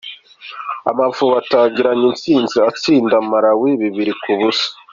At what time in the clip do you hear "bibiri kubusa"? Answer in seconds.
3.81-4.67